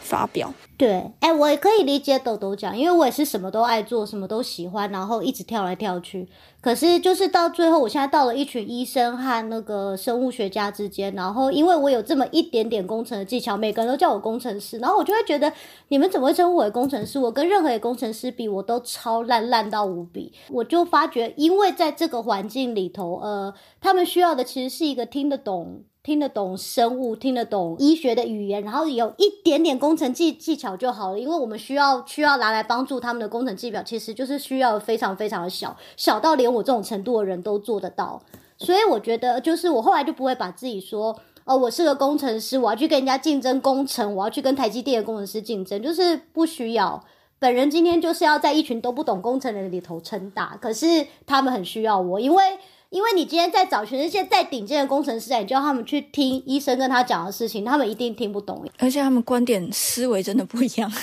[0.09, 0.51] 发表。
[0.75, 6.27] 对，哎，我也可以理解豆豆讲，因为我也是什么都爱做，什么都喜欢，然后一直跳来跳去。
[6.61, 15.51] 可是就是到最后，我现在到了一群医生和那个生物学家之间，然后因为我有这么一点点工程的技巧，每个人都叫我工程师，然后我就会觉得
[15.89, 17.19] 你们怎么会称呼我为工程师？
[17.19, 20.33] 我跟任何一个工程师比，我都超烂，烂到无比。
[20.49, 25.83] 我就发觉，因为在这个环境里头，呃，他们需要的其实是一个听得懂。
[26.01, 31.19] 听得懂生物，听得懂医学的语言，然后有一点点工程技技巧就好了。
[31.19, 38.21] 因为我们需要需要拿来帮助他们的工程技巧，其实就是需要非常非常的小，小到连我这种程度的人都做得到。
[38.57, 47.03] 所以我觉得，就是我后来就不会把自己说，哦，我是个工程师，我要去跟人家竞争工程，我要去跟台积电的工程师竞争，就是不需要。
[47.39, 52.43] 本人今天就是要在一群都不懂工程的人里头撑大，可是他们很需要我，因为。
[52.89, 58.65] 因为你今天在找全世界再顶尖的工程师，你叫他们去听医生跟他讲的事情，他们一定听不懂。
[58.79, 60.89] 而且他们观点思维真的不一样。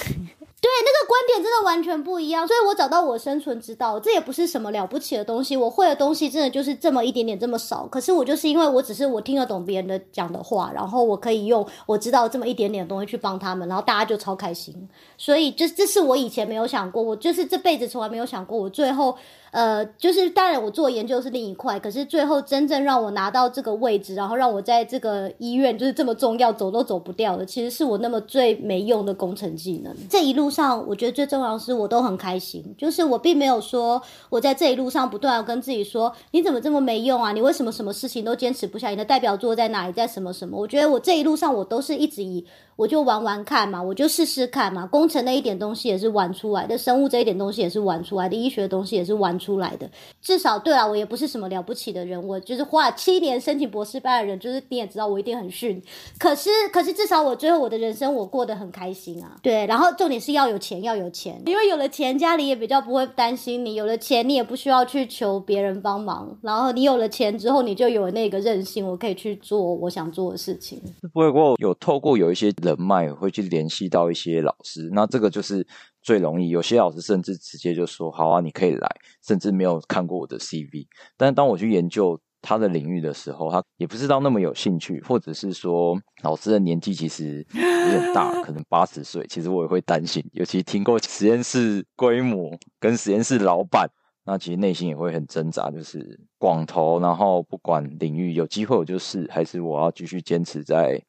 [0.59, 2.45] 对，那个观点真的完全不一样。
[2.45, 5.57] 所以我找到我生存之道，这也不是什么了不起的东西。
[5.57, 7.87] 我会的东西真的就是这么一点点，这么少。
[7.87, 14.75] 可是我就是因为我只是我听得懂别人的讲的话，然后我可以用我知道这么一点点的东西去帮他们，然后大家就超开心。
[15.17, 19.17] 所以这这是我以前没有想过，我就是这辈子从来没有想过，我最后。
[19.51, 29.95] 呃，就是当然，我做研究是另一块，可是最后真正让我拿到这个位置，然后让我在这个医院就是这么重要，走都走不掉的，其实是我那么最没用的工程技能。
[30.09, 30.77] 这一路上。
[30.87, 40.57] 我觉得最重要的是我都很开心，就是我并没有说我在这一路上不断的跟自己说你怎么这么没用啊，你为什么什么事情都坚持不下，你的代表作在哪里，在什么什么？
[40.57, 42.47] 我觉得我这一路上我都是一直以。
[42.77, 44.85] 我就玩玩看嘛，我就试试看嘛。
[44.85, 49.89] 工程那一点东西也是玩出来的，生物这一点东西也是玩出来的，医学的东西也是玩出来的。
[50.21, 55.81] 至少对啊，我也不是什么了不起的人，我就是花了七年申请博士班的人，就是你也知道我一定很逊。
[56.19, 59.37] 可是，可是至少我最后我的人生我过得很开心啊。
[59.43, 63.77] 对，然后重点是要有钱，要有钱，因为有了钱，家里也比较不会担心你。
[63.77, 66.37] 有了钱，你也不需要去求别人帮忙。
[66.43, 70.83] 然后你有了钱之后，你就有那个韧性，我可以去做我想做的事情。
[71.13, 72.53] 不会过有透过有一些。
[72.63, 75.65] 人脉会去联系到一些老师，那这个就是
[76.07, 76.51] 最容易。
[76.51, 78.89] 有些老师甚至直接就说：“好啊，你可以来。”
[79.27, 80.87] 甚至没有看过我的 CV。
[81.17, 89.27] 但是当我去研究他的领域的时候，他也不知道那么有兴趣，或者是说老师的年纪其实有点大， 可能八十岁。
[89.29, 93.91] 其实我也会担心，尤其听过实验室规模跟实验室老板，
[94.25, 101.03] 那其实内心也会很挣扎，就是广投，然后不管领域有机会我就试，还是我要继续坚持在。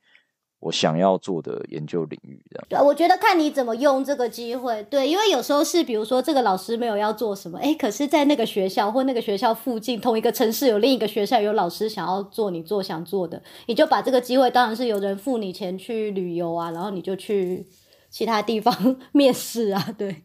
[0.59, 17.63] 我想要做的研究领域，这样对，我觉得看你怎么用这个机会，对，因为有时候是比如说这个老师没有要做什么，哎，可是在那个学校或那个学校附近，同一个城市有另一个学校有老师想要做你做想做的，你就把这个机会，当然是有人付你钱去旅游啊，然后你就去
[18.09, 18.73] 其他地方
[19.13, 20.23] 面试啊，对，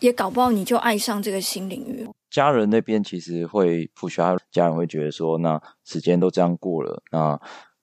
[0.00, 2.06] 也搞不好你就爱上这个新领域。
[2.30, 7.40] 家人那边其实会不需要，家人会觉得说，那时间都这样过了，那。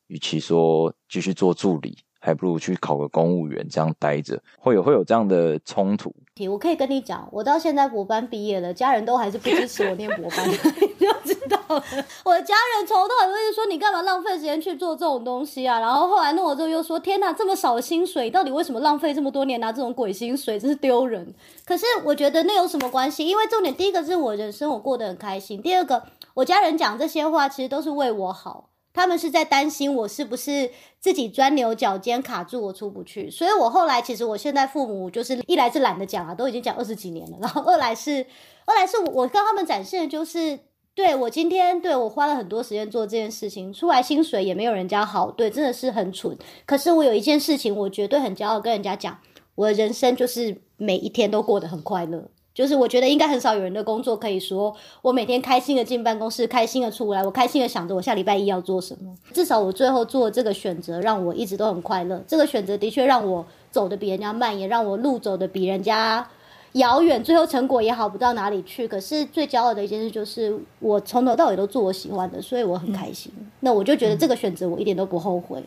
[0.08, 6.14] 与其说继续做助理，还不如去考个公务员，这样待着会有会有这样的冲突。
[6.50, 11.84] 我可以跟你讲，我到现在博班毕业了，家人都还是不支持我念博班， 你就知道了。
[12.24, 15.80] 我的家人从头到尾都是说你干嘛浪费时间去做这种东西啊？
[15.80, 21.34] 然后后来弄了之后又说天哪，这么少的薪水，到底为什么浪费这么多年拿这种鬼薪水，真是丢人。
[21.66, 23.26] 可是我觉得那有什么关系？
[23.26, 26.04] 因为重点第一个是我人生我过得很开心，第二个
[26.36, 28.70] 我家人讲这些话其实都是为我好。
[28.98, 38.26] 他们是在担心我是不是自己钻牛角尖卡住我出不去，所以我后来其实我现在父母就是一来是懒得讲啊，都已经讲二十几年了，然后二来是
[38.66, 40.58] 二来是我跟他们展现的就是
[40.96, 46.36] 对我今天对我花了很多时间做这件事情，出来薪水也没有人家好，对，真的是很蠢。
[46.66, 49.20] 可是我有一件事情，我绝对很骄傲跟人家讲，
[49.54, 52.32] 我的人生就是每一天都过得很快乐。
[52.58, 59.14] 就是我觉得应该很少有人的工作可以说我每天开心的进办公室，开心的出来，我开心的想着我下礼拜一要做什么。
[59.32, 62.20] 至少我最后做这个选择，让我一直都很快乐。
[62.28, 66.28] 这个选择的确让我走的比人家慢，也让我路走的比人家
[66.72, 68.88] 遥远，最后成果也好不到哪里去。
[68.88, 73.32] 可是最骄傲的一件事就是，我从头到尾都做我喜欢的，所以我很开心。
[73.60, 75.64] 那我就觉得这个选择我一点都不后悔。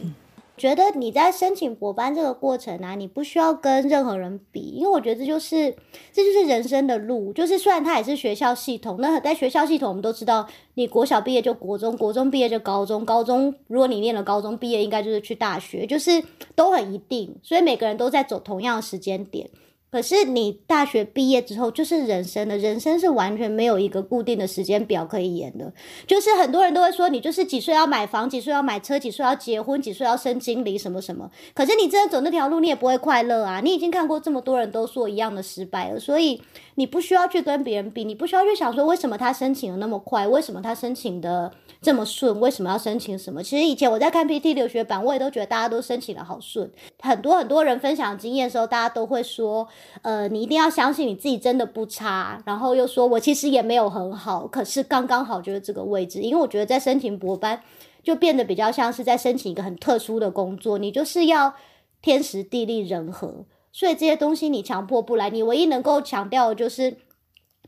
[0.60, 5.74] 觉得你在申请博班这个过程啊，你不需要跟任何人比，因为我觉得这就是
[6.12, 7.32] 这就是人生的路。
[7.32, 16.22] 就是虽然它也是学校系统，那在学校系统我们都知道，你国小毕业就国中，国中毕业就高中，高中如果你念了高中毕业，应该就是去大学，就是
[16.54, 19.48] 都很一定，所以每个人都在走同样的时间点。
[19.90, 25.72] 可是你大学毕业之后就是人生的，人生是完全没有一个固定的时间表可以演的。
[26.06, 31.30] 就是很多人都会说，你就是几岁要买房，几岁要买车，几岁要结婚，几岁要升经理，什么什么。
[31.54, 33.60] 可是你真的走那条路，你也不会快乐啊！
[33.60, 36.40] 你已经看过这么多人都说一样的失败了，所以
[36.80, 41.52] 你不需要去跟别人比，你不需要去想说为什么他申请的那么快，为什么他申请的。
[41.82, 43.42] 这么顺，为什么要申请什么？
[43.42, 46.70] 其实以前我在看 PT 留学版，我也都觉得大家都申请的好顺。
[47.00, 49.66] 很多很多人分享经验的时候，大家都会说，
[50.02, 52.42] 呃，你一定要相信你自己真的不差。
[52.44, 56.20] 然后又说我其实也没有很好，可是刚刚好就是这个位置。
[56.20, 57.62] 因为我觉得在申请博班，
[58.02, 61.54] 就变得比较像是在申请一个很特殊的工作，你就是要
[62.02, 65.30] 天时地利人和，所以这些东西你强迫不来。
[65.30, 66.98] 你唯一能够强调的就是。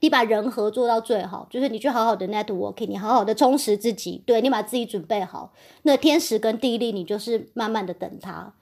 [0.01, 8.53] 你把人合做到最好，就是你去好好的 networking，你好好的充实自己，对你把自己准备好，那天时跟地利，你就是慢慢的等它。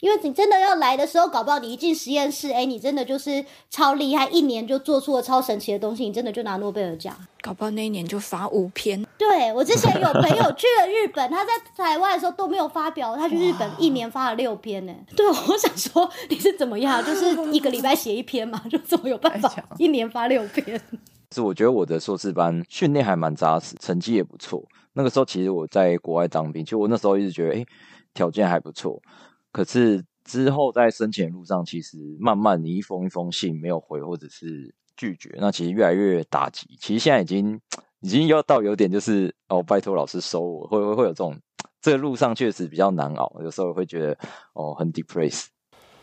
[0.00, 7.14] 因为你真的要来的时候，搞不好你一进实验室，哎，你真的就是超厉害，一年就做出了超神奇的东西，你真的就拿诺贝尔奖。
[7.42, 9.02] 搞不好那一年就发五篇。
[9.16, 14.94] 对我之前有朋友去了日本，他在台湾的时候都没有发表，他去日本一年发了六篇呢。
[15.16, 20.80] 对，我想说你是怎么样，就是一个礼拜写一篇嘛， 就怎么有办法一年发六篇？
[21.32, 24.62] 是我觉得我的硕士班训练还蛮扎实，成绩也不错。
[24.94, 27.64] 那个时候其实我在国外当兵，其实我那时候一直觉得，哎，
[28.12, 29.00] 条件还不错。
[29.52, 36.68] 可是之后在申请路上，其实慢慢你一封一封信没有回，或者是拒绝，那其实越来越打击。
[36.80, 37.60] 其实现在已经
[38.00, 41.36] 已经要到有点就是哦，拜托老师收我，会会会有这种
[41.80, 44.16] 这个路上确实比较难熬，有时候会觉得
[44.52, 45.46] 哦很 depressed。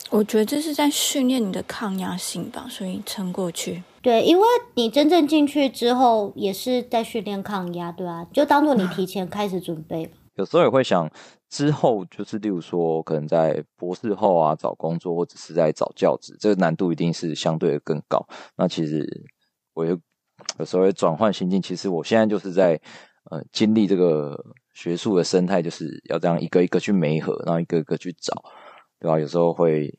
[0.09, 3.83] 我觉得这是在训练你的抗压性吧，所以撑过去。
[4.01, 10.09] 对，因为你真正进去之后，也是在训练抗压，对啊，就当做你提前开始准备。
[10.35, 11.11] 有时候也会想，
[11.49, 18.25] 之后就是例如说，可能在博士后啊找工作，或者是在找教职，这个难度一定是相对的更高。
[18.55, 19.25] 那其实
[19.73, 19.99] 我有
[20.59, 22.79] 有时候会转换心境，其实我现在就是在
[23.31, 24.37] 呃经历这个
[24.73, 28.33] 学术的生态，就是要这样一个一个去媒合，然后一个一个去找，
[28.99, 29.19] 对吧？
[29.19, 29.97] 有时候会。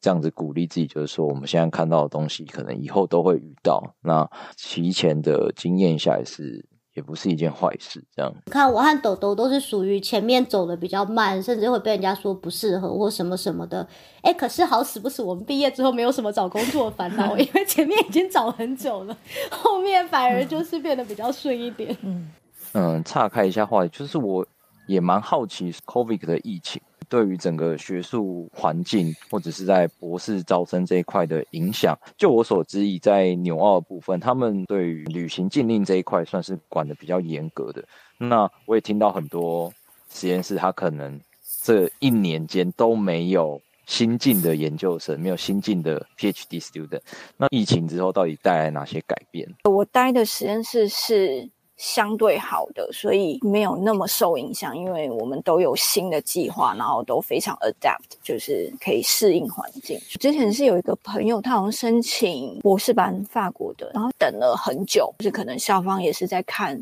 [0.00, 3.96] 这样子鼓励自己，就是说，我们现在看到的东西，可能以后都会遇到。
[4.02, 8.02] 那提前的经验下也是，也不是一件坏事。
[8.14, 13.86] 这样，看我和豆豆都是属于前面走的比较慢，甚至会被人家说不适合或什么什么的。
[14.22, 19.16] 哎，可是好死不死，我们毕业之后没有什么找工作的烦恼， 因为前面已经找很久了，
[19.50, 21.96] 后面反而就是变得比较顺一点。
[22.02, 22.30] 嗯
[22.72, 24.46] 嗯，岔开一下话题，就是我
[24.86, 26.80] 也蛮好奇 COVID 的疫情。
[27.08, 37.84] 对于整个学术环境，或者是在博士招生这一块的影响，就我所知，以在纽澳部分，他们对于旅行禁令这一块算是管的比较严格的。
[38.18, 39.72] 那我也听到很多
[40.10, 41.20] 实验室，他可能
[41.62, 47.00] 这一年间都没有新进的研究生，没有新进的 PhD student。
[47.36, 49.48] 那疫情之后到底带来哪些改变？
[49.64, 51.50] 我待的实验室是。
[51.76, 59.98] 相对好的，所以没有那么受影响，因为我们都有新的计划，然后都非常 adapt，就是可以适应环境。
[60.20, 66.80] 之前是有一个朋友，他好像申请博士班，法国的，然后等了很久，就是可能校方也是在看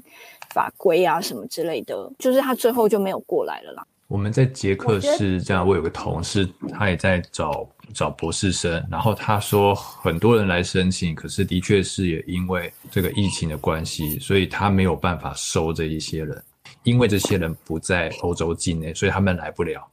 [0.50, 3.86] 法规啊什么之类的，就是他最后就没有过来了啦。
[4.08, 16.42] 我们在捷克是这样，我有个同事，他也在找找博士生，然后他说很多人来申请，可是的确是也因为这个疫情的关系，所以他没有办法收这一些人，
[16.82, 19.86] 因为这些人不在欧洲境内，所以他们来不了。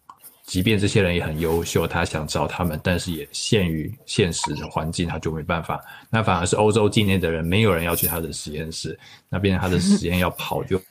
[0.46, 5.80] 即便这些人也很优秀，他想找他们，但是也限于现实的环境，他就没办法。
[6.10, 8.98] 那反而是欧洲境内的人，没有人要去他的实验室，
[9.30, 10.82] 那边他的实验要跑就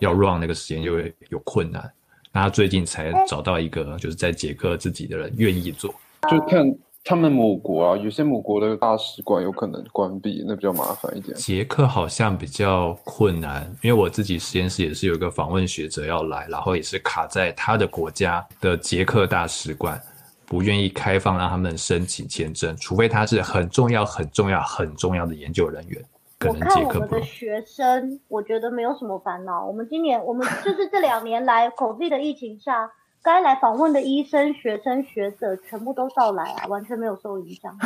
[0.00, 1.90] 要 run 那个实验就会有困难。
[2.30, 5.94] 那他最近才找到一个，就是在捷克自己的人愿意做，
[6.28, 11.34] 就看他们母国啊，有些母国的大使馆有可能关闭，那比较麻烦一点。
[11.36, 19.98] 捷克好像比较困难，因为我自己实验室也是有一个访问学者要来，然后也是卡在他的国家的捷克大使馆
[20.46, 26.04] 不愿意开放让他们申请签证，除非他是很重要、很重要、很重要的研究人员。
[26.46, 29.66] 我看我们的学生，我觉得没有什么烦恼。
[29.66, 32.90] 我们今年，我们就是这两年来 COVID 的疫情下，
[33.22, 37.76] 该来访问的医生、学生、学者全部都到来啊，完全没有受影响。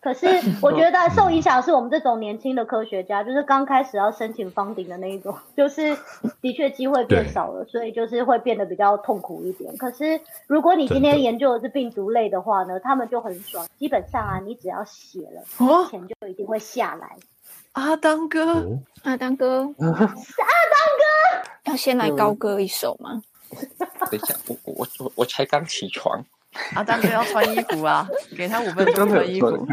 [0.00, 0.26] 可是
[0.60, 5.96] 我觉得受影响是我们这种年轻的科学家，就是刚开始要申请方顶的那一种， 就是
[6.40, 9.76] 的确机会变少了，所以就是会变得比较痛苦一点。
[9.76, 17.16] 可是如果你今天研究的是病毒类的话呢，他们就很爽，基本上啊，你只要写了，钱就一定会下来。
[17.72, 18.64] 阿当哥，
[19.04, 20.14] 阿当哥，阿当哥，
[21.64, 23.22] 要先来高歌一首吗？
[24.10, 26.24] 等一下，我我我我才刚起床。
[26.74, 29.66] 阿当哥要穿衣服啊，给他五分钟穿衣服。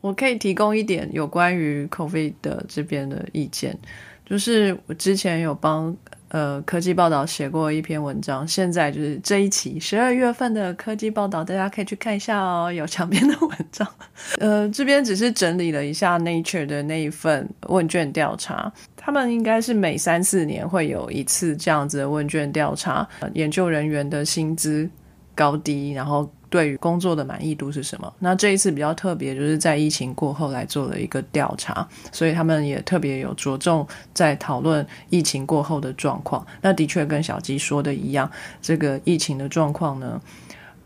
[0.00, 3.78] 我可以提供一点有关于 COVID 的这边的意见，
[4.26, 5.96] 就是我之前有帮。
[6.28, 13.86] 呃，科技报道写过一篇文章，现在就是这一期十二月份的科技报道，大家可以去看一下哦，有长篇的文章。
[14.40, 18.72] 呃，这边只是整理了一下 Nature 的那一份问卷调查，
[19.04, 24.88] 他们应该是每三四年会有一次这样子的问卷调查，研究人员的薪资
[25.34, 26.30] 高低，然后。
[26.50, 28.14] 对于工作的满意度是什么？
[28.20, 36.46] 那这一次比较特别，就是在疫情过后来做了一个调查，所以他们也特别有着重在讨论疫情过后的状况。
[36.62, 38.30] 那的确跟小鸡说的一样，
[38.62, 40.20] 这个疫情的状况呢，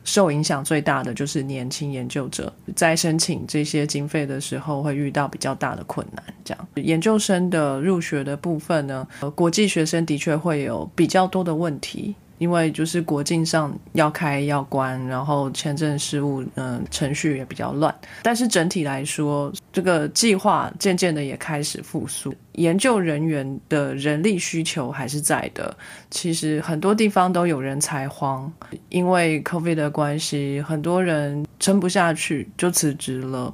[0.09, 6.25] 受影响最大的就是年轻研究者在申请这些经费的时候会遇到比较大的困难。
[6.43, 12.15] 这样，研究生的入学的部分呢，国际学生的确会有比较多的问题。
[12.39, 25.77] 因为就是国境上要开要关，然后签证事务嗯程序也比较乱，但是整体来说，这个计划渐渐的也开始复苏，研究人员的人力需求还是在的。
[26.11, 28.51] 其实很多地方都有人才荒，
[28.89, 33.53] 因为 COVID 的关系，很多人撑不下去就辞职了，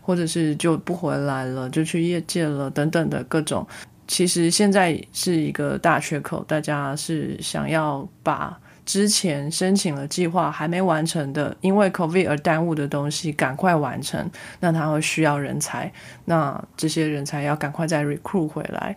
[0.00, 3.66] 或者是就不回来了，就去业界了等等的各种。
[4.06, 14.30] 其实现在是一个大缺口，大家是想要把之前申请了计划还没完成的，因为 COVID 而耽误的东西赶快完成。
[14.60, 15.92] 那他会需要人才，
[16.26, 18.94] 那这些人才要赶快再 recruit 回来。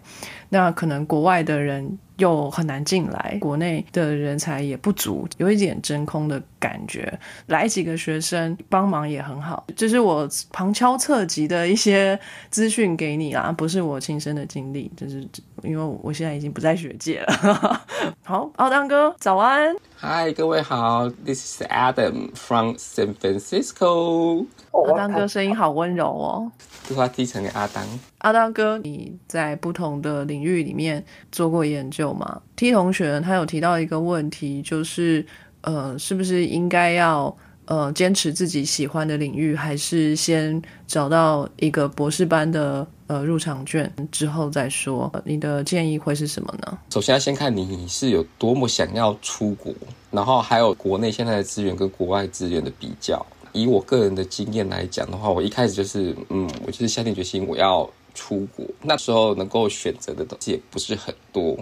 [0.49, 7.17] 那可能国外的人又很难进来，国内的人才也不足，有一点真空的感觉。
[7.45, 12.19] 来几个学生帮忙也很好，这是我旁敲侧击的一些
[12.49, 15.25] 资讯给你啦，不是我亲身的经历，就是
[15.61, 17.82] 因为我现在已经不在学界了。
[18.25, 19.75] 好，奥当哥，早安。
[19.95, 24.47] 嗨，各位好，This is Adam from San Francisco。
[24.71, 26.51] 奥当哥声音好温柔哦，
[27.20, 27.86] 对话低沉的阿当。
[28.20, 35.26] 阿当哥，你在不同的领域里面做过研究吗？T 同学他有提到一个问题，就是
[35.61, 45.11] 呃，是不是应该要呃坚持自己喜欢的领域，还是先找到一个博士班的呃入场券之后再说？
[45.26, 46.78] 你的建议会是什么呢？
[46.89, 49.74] 首先要先看你是有多么想要出国，
[50.11, 53.26] 然后还有国内现在的资源跟国外资源的比较。
[53.54, 58.66] 以我个人的经验来讲的话，我一开始就是，嗯，我就是下定决心我要出国。
[58.82, 61.58] 那时候能够选择的东西也不是很多，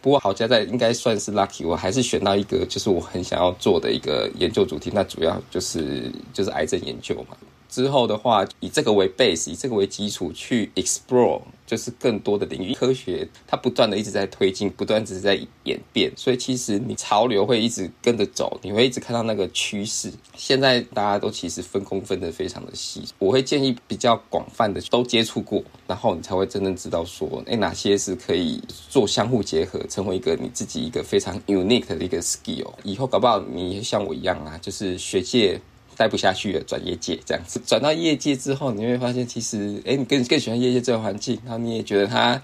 [0.00, 4.90] 不过好在在应该算是 lucky，我还是选到一个就是我很想要做的一个研究主题。
[4.94, 7.36] 那主要就是就是癌症研究嘛。
[7.68, 12.74] 之后的话，以这个为 base，以这个为基础去 explore，就是更多的领域。
[12.74, 20.12] 科学它不断的一直在推进，不断只是在演变，所以其实你潮流会一直跟着走，你会一直看到那个趋势。
[20.36, 32.72] 现在大家都其实分工分得非常的细，我会建议比较广泛的都接触过，然后你才会真正知道说，哎，哪些是可以做相互结合，成为一个你自己一个非常 unique 的一个 skill。
[32.84, 35.60] 以后搞不好你像我一样啊，就是学界。
[35.96, 37.60] 待不下去了，转业界这样子。
[37.66, 42.40] 转到业界之后，你会发现其实，哎，你更更喜欢业界这个环境，然后你也觉得它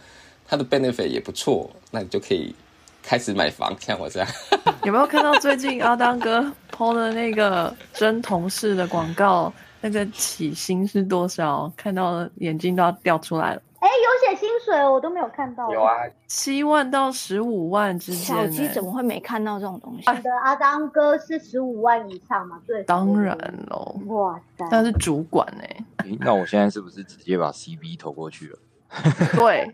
[0.48, 2.54] 它的 benefit 也不错，那你就可以
[3.02, 4.28] 开始买房，像我这样。
[4.84, 9.52] 有没有看到最近阿当哥 PO 的那个真同事的广告？
[9.84, 11.72] 那个起薪是多少？
[11.76, 13.62] 看到眼睛都要掉出来了。
[13.82, 15.68] 哎，有写薪水，我都没有看到。
[15.72, 18.20] 有啊，七万到十五万之间。
[18.24, 20.08] 小鸡怎么会没看到这种东西？
[20.12, 22.60] 你的阿当哥是十五万以上嘛？
[22.64, 24.00] 对，当然喽。
[24.06, 24.64] 哇塞！
[24.70, 25.84] 但是主管哎，
[26.20, 28.58] 那我现在是不是直接把 CV 投过去了？
[29.36, 29.68] 对，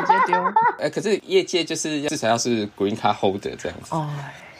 [0.00, 0.52] 直接丢。
[0.78, 3.94] 哎，可是业界就是至少要是 Green Card Holder 这样子。
[3.94, 4.06] 哦，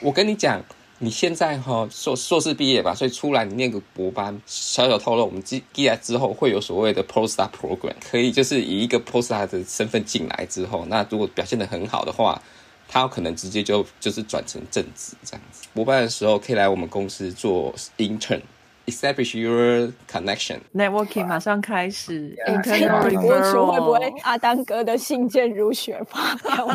[0.01, 0.59] 我跟你讲。
[0.99, 12.41] 你现在哈硕硕士毕业吧，所以出来你念个博班，小小透露，我们进进来之后会有所谓的 postdoc program，可以就是以一个 postdoc 的身份进来之后，那如果表现的很好的话，
[12.87, 15.67] 他有可能直接就就是转成正职这样子。
[15.73, 22.35] 博班的时候可以来我们公司做 intern，establish your connection，networking 马上开始。
[22.47, 26.65] 会不会阿当哥的信件如雪发飘？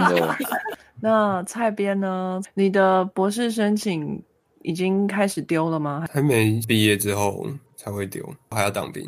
[1.04, 2.40] 那蔡编呢？
[2.54, 4.22] 你的博士申请
[4.62, 6.06] 已经开始丢了吗？
[6.12, 7.44] 还没毕业之后
[7.74, 9.04] 才会丢，还要当兵。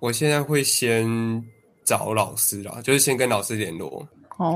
[0.00, 1.06] 我现在会先
[1.84, 4.08] 找老师啦，就是先跟老师联络。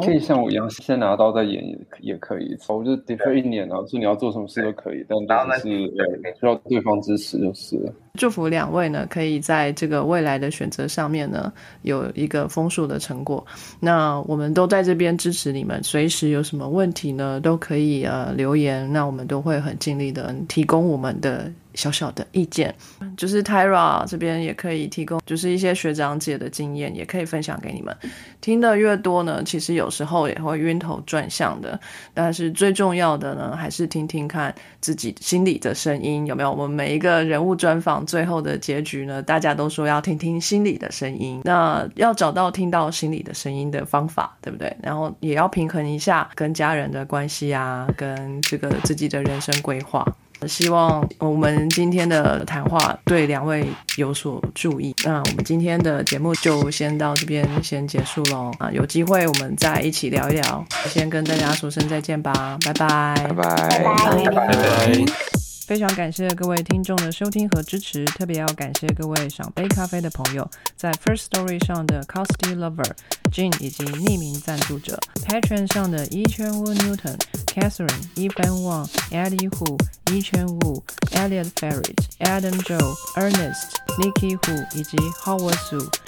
[0.05, 5.25] 可以像我一样先拿到再演也也可以，我就 defer 一年啊，说你要做什么事都可以，但就
[5.59, 7.93] 是呃需要对方支持就是了。
[8.15, 11.53] 祝福两位呢，可以在这个未来的选择上面呢
[11.83, 13.47] 有一个丰硕的成果。
[13.79, 21.53] 那我们都在这边支持你们，随时有什么问题呢都可以呃留言，那我们都会很尽力的提供我们的。
[21.79, 22.75] 小小的意见，
[23.17, 27.97] 就是 Tyra 这边也可以提供，就是一些学长姐的经验，也可以分享给你们。
[28.41, 31.79] 听的越多呢，其实有时候也会晕头转向的。
[32.13, 36.51] 但是最重要的呢，还是听听看自己心里的声音，有没有？
[36.51, 41.41] 我们每一个人物专访最后的结局呢，大家都说要听听心里的声音。
[41.45, 44.77] 那要找到听到心里的声音的方法，对不对？
[44.83, 50.05] 然后也要平衡一下跟家人的关系啊，跟这个自己的人生规划。
[50.47, 53.67] 希望我们今天的谈话对两位
[53.97, 54.95] 有所注意。
[55.05, 58.53] 那我们今天的节目就先到这边先结束喽。
[58.59, 60.65] 啊，有机会我们再一起聊一聊。
[60.87, 63.85] 先跟大家说声再见吧，拜拜，拜拜，
[64.25, 65.28] 拜拜。
[65.69, 72.91] 非常感谢各位听众的收听和支持，特别要感谢各位赏杯咖啡的朋友，在 First Story 上的 Costy Lover、
[73.31, 85.59] Jane 以及匿名赞助者，Patron 上的 Yi Chen Wu Newton、Catherine、Evan Wang、Eddie Hu、Yi Chen Wu、Elliot Ferret、Adam Joe、Ernest、Nikki Hu 以及 Howard
[85.69, 86.08] Su。